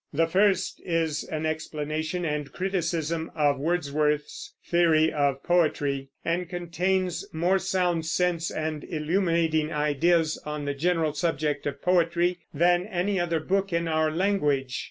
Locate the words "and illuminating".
8.49-9.71